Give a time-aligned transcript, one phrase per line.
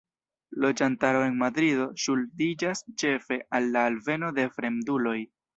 [0.63, 5.17] Loĝantaro en Madrido ŝuldiĝas ĉefe al la alveno de fremduloj.